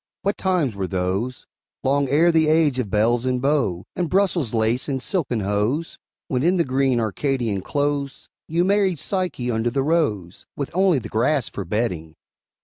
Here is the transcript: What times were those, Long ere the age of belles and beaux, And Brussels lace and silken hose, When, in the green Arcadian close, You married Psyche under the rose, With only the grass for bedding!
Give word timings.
What 0.23 0.35
times 0.35 0.73
were 0.73 0.87
those, 0.87 1.45
Long 1.83 2.07
ere 2.09 2.31
the 2.31 2.47
age 2.47 2.79
of 2.79 2.89
belles 2.89 3.23
and 3.23 3.39
beaux, 3.39 3.85
And 3.95 4.09
Brussels 4.09 4.51
lace 4.51 4.89
and 4.89 4.99
silken 4.99 5.41
hose, 5.41 5.99
When, 6.27 6.41
in 6.41 6.57
the 6.57 6.65
green 6.65 6.99
Arcadian 6.99 7.61
close, 7.61 8.27
You 8.47 8.63
married 8.63 8.97
Psyche 8.97 9.51
under 9.51 9.69
the 9.69 9.83
rose, 9.83 10.47
With 10.57 10.71
only 10.73 10.97
the 10.97 11.07
grass 11.07 11.49
for 11.49 11.65
bedding! 11.65 12.15